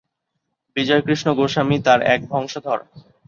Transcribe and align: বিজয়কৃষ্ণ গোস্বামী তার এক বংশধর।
বিজয়কৃষ্ণ 0.75 1.27
গোস্বামী 1.33 1.77
তার 1.85 1.99
এক 2.13 2.21
বংশধর। 2.29 2.79